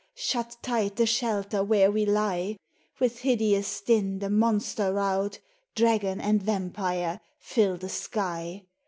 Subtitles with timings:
[0.15, 2.57] Shut tight the shelter where we lie!
[2.99, 5.37] With hideous din the monster rout,
[5.75, 8.65] Dragon and vampire, fill the sky